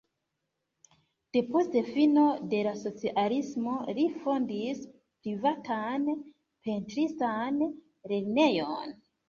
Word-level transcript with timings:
Depost 1.35 1.75
fino 1.89 2.23
de 2.53 2.61
la 2.69 2.71
socialismo 2.85 3.77
li 3.99 4.07
fondis 4.25 4.83
privatan 4.97 6.11
pentristan 6.73 7.65
lernejon. 7.71 9.01